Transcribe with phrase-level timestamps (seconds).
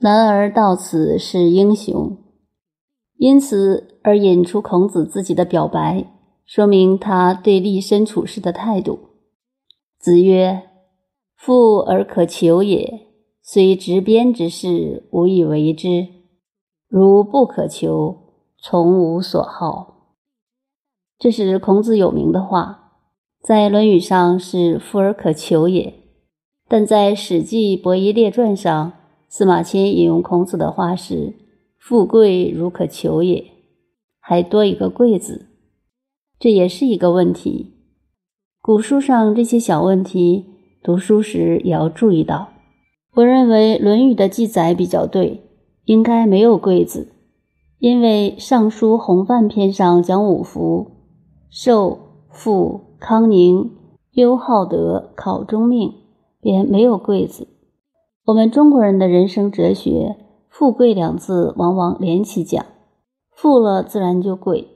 [0.00, 2.18] 男儿到此是英雄，
[3.16, 6.06] 因此而引出孔子自己的表白，
[6.46, 9.00] 说明他对立身处世的态度。
[9.98, 10.62] 子曰
[11.36, 13.08] ：“富而可求也，
[13.42, 16.06] 虽执鞭之事，无以为之；
[16.86, 18.18] 如不可求，
[18.62, 20.14] 从无所好。”
[21.18, 22.92] 这是孔子有名的话，
[23.42, 25.92] 在《论语》上是“富而可求也”，
[26.68, 28.92] 但在《史记·伯夷列传》上，
[29.28, 31.34] 司马迁引用孔子的话是
[31.78, 33.44] “富贵如可求也”，
[34.18, 35.46] 还多一个“贵”字，
[36.38, 37.74] 这也是一个问题。
[38.62, 40.46] 古书上这些小问题，
[40.82, 42.48] 读书时也要注意到。
[43.14, 45.42] 我认为《论语》的记载比较对，
[45.84, 47.08] 应该没有“贵”字，
[47.78, 50.90] 因为《尚书洪范篇》上讲五福：
[51.50, 51.98] 寿、
[52.30, 53.72] 富、康宁、
[54.12, 55.92] 优好德、考中命，
[56.40, 57.46] 便没有“贵”字。
[58.28, 60.16] 我们中国人的人生哲学
[60.52, 62.62] ，“富贵”两字往往连起讲，
[63.30, 64.68] 富了自然就贵，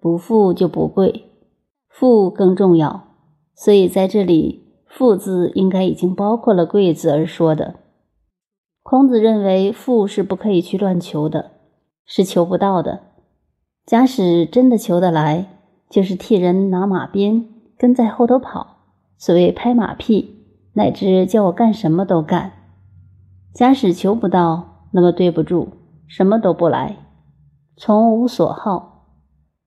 [0.00, 1.24] 不富就不贵，
[1.86, 3.08] 富更重要。
[3.54, 7.74] 所以在这里，“富”字应该已经包括了“贵”字而说的。
[8.82, 11.50] 孔子认为富是不可以去乱求的，
[12.06, 13.00] 是求不到的。
[13.84, 15.58] 假使真的求得来，
[15.90, 17.44] 就是替人拿马鞭，
[17.76, 18.78] 跟在后头跑，
[19.18, 22.52] 所谓拍马屁，乃至叫我干什么都干。
[23.54, 25.68] 假使求不到，那么对不住，
[26.08, 26.96] 什么都不来，
[27.76, 29.06] 从无所好。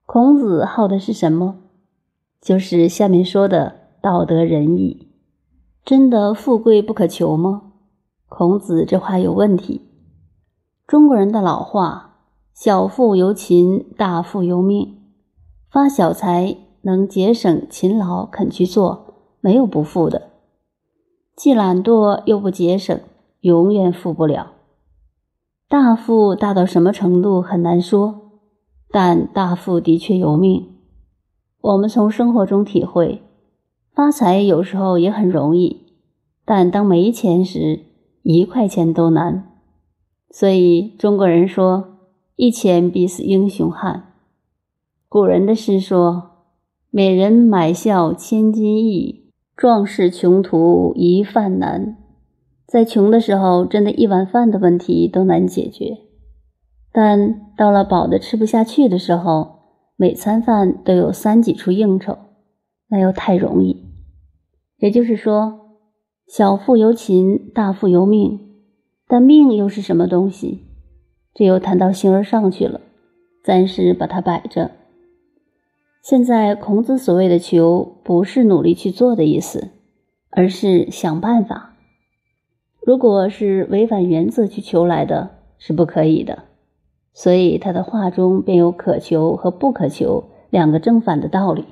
[0.06, 1.56] 孔子好的是什么？
[2.42, 5.08] 就是下面说的道德仁义，
[5.86, 7.62] 真的富贵不可求吗？
[8.28, 9.90] 孔子这话有问题。
[10.86, 12.18] 中国人的老话
[12.54, 14.98] “小富由勤，大富由命”，
[15.72, 20.24] 发小财能节省勤劳，肯去做，没有不富的；
[21.38, 23.00] 既懒惰又不节省，
[23.42, 24.54] 永远富不了。
[25.70, 28.32] 大富大到什么程度很难说，
[28.90, 30.66] 但大富的确由命。
[31.59, 33.22] 我们从生活中体会，
[33.94, 35.88] 发财有时候也很容易，
[36.46, 37.81] 但当没钱时，
[38.22, 39.52] 一块钱都难。
[40.30, 41.97] 所以中国人说
[42.38, 44.14] ：“一钱逼死英雄汉。”
[45.09, 46.31] 古人的诗说
[46.92, 51.97] ：“美人买笑千金易，壮士穷途一饭难。”
[52.67, 56.00] 在穷的时候，真的一碗饭的问题都难解决，
[56.91, 59.59] 但到了饱的吃不下去的时候，
[59.95, 62.17] 每餐饭都有三几处应酬，
[62.89, 63.85] 那又太容易。
[64.79, 65.78] 也就是说，
[66.28, 68.41] 小富由勤，大富由命。
[69.07, 70.66] 但命又是什么东西？
[71.34, 72.81] 这又谈到形而上去了，
[73.45, 74.72] 暂时把它摆着。
[76.03, 79.69] 现在孔子所谓的“求”，不是努力去做的意思，
[80.31, 81.77] 而是想办法。
[82.88, 86.46] 如果是违反原则去求来的，是不可以的。
[87.12, 91.66] 所以他的话中便有可求和不可求两个正反的道理。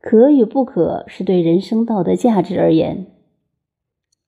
[0.00, 3.08] 可与不可是对人生道德价值而言。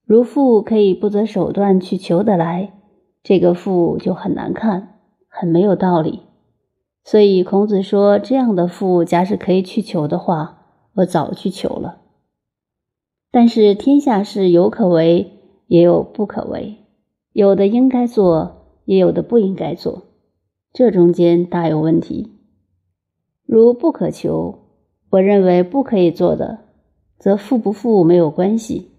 [0.05, 2.75] 如富可以不择手段去求得来，
[3.23, 6.21] 这个富就很难看，很没有道理。
[7.03, 10.67] 所以孔子说：“这样的富，假使可以去求的话，
[10.97, 12.03] 我早去求了。”
[13.33, 15.38] 但是天下事有可为，
[15.69, 16.77] 也有不可为，
[17.33, 20.03] 有的应该做，也有的不应该做。
[20.73, 22.33] 这中间大有问题。
[23.47, 24.59] 如不可求，
[25.11, 26.59] 我认为不可以做的，
[27.19, 28.91] 则富不富没有关系，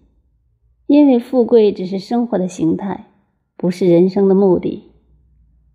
[0.86, 3.06] 因为富贵只是生活的形态，
[3.56, 4.84] 不是人生的目的。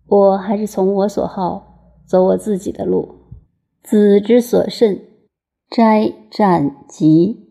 [0.06, 3.14] 我还是从我所好，走我自己的路。
[3.82, 5.00] 子之所慎，
[5.70, 7.45] 斋、战、疾。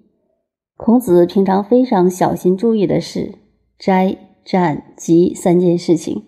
[0.77, 3.35] 孔子平常非常小心注意的是
[3.79, 6.23] 斋、战、吉三件事情。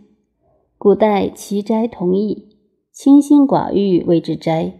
[0.77, 2.55] 古代齐斋同义，
[2.93, 4.71] 清心寡欲谓之斋。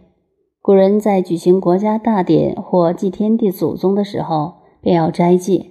[0.62, 5.66] 古人在举行国家大典或祭天地祖宗的时候，便要斋戒。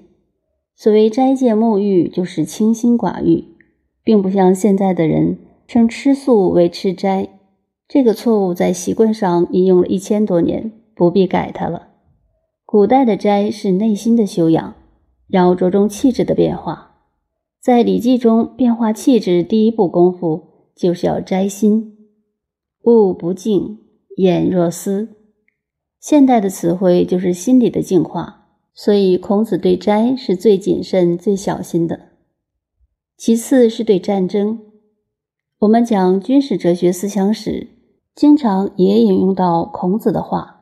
[0.75, 3.46] 所谓斋戒沐浴，就是清心寡欲，
[4.03, 7.28] 并不像现在的人称吃素为吃斋。
[7.88, 11.86] 这个错误在习惯上已用了一千多年，不必改它了。
[12.69, 14.75] 古代的斋是内心的修养，
[15.29, 16.97] 要着重气质的变化。
[17.61, 21.96] 在《礼记》中，变化气质第一步功夫就是要摘心。
[22.84, 23.78] 物不静，
[24.17, 25.16] 眼若丝。
[26.02, 32.09] 现代的词汇就是心理的净化，所以孔子对斋是最谨慎、最小心的。
[33.16, 34.59] 其次是对战争。
[35.59, 37.70] 我们讲军事哲学思想史，
[38.13, 40.57] 经常也引用到孔子的话。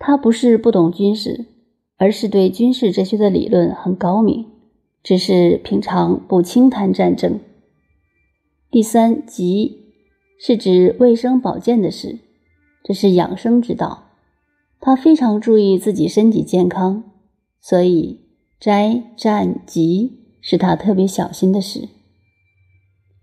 [0.00, 1.46] 他不是不懂军事，
[1.98, 4.46] 而是对军事哲学的理论很高明。
[5.02, 7.40] 只是平常不轻谈战争。
[8.70, 9.94] 第三，疾
[10.38, 12.18] 是指卫生保健的事，
[12.84, 14.08] 这是养生之道。
[14.78, 17.04] 他非常注意自己身体健康，
[17.62, 18.20] 所以
[18.58, 21.88] 斋、战、疾是他特别小心的事。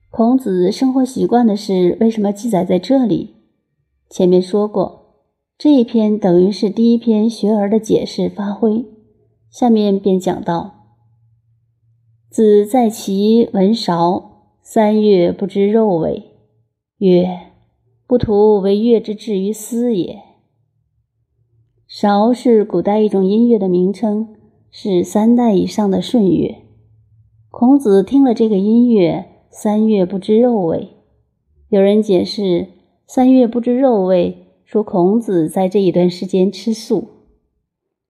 [0.09, 3.35] 孔子生活习惯的事为什么记载在这里？
[4.09, 4.96] 前面说过，
[5.57, 8.85] 这一篇等于是第一篇学而的解释发挥，
[9.49, 10.85] 下面便讲到：
[12.29, 16.25] 子在其闻韶，三月不知肉味，
[16.99, 17.39] 曰
[18.05, 20.21] ：“不图为乐之至于斯也。”
[21.89, 24.35] 韶是古代一种音乐的名称，
[24.69, 26.55] 是三代以上的顺乐。
[27.49, 29.25] 孔子听了这个音乐。
[29.49, 30.89] 三月不知肉味，
[31.69, 32.67] 有人解释
[33.07, 37.07] “三月不知肉味”，说孔子在这一段时间吃素。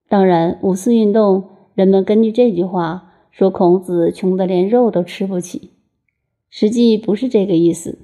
[0.08, 5.70] 当然，五四运动人们根据这句话说孔子穷得连肉都吃不起，
[6.50, 8.00] 实际不是这个意思。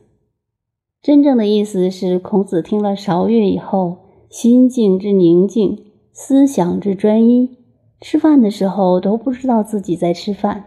[1.03, 3.97] 真正的意思是，孔子听了韶乐以后，
[4.31, 7.59] 心境之宁静，思想之专一，
[8.01, 10.67] 吃饭的时候都不知道自己在吃饭。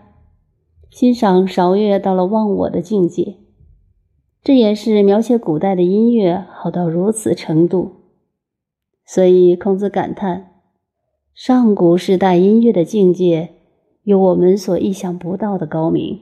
[0.90, 3.38] 欣赏韶乐到了忘我的境界，
[4.48, 7.96] 这也是描写古代的音乐好到如此程度。
[9.06, 10.62] 所以孔子感叹：
[11.34, 13.56] 上古时代音乐的境界
[14.04, 16.22] 有我们所意想不到的高明。